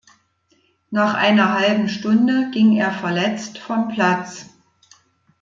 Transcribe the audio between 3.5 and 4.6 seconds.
vom Platz.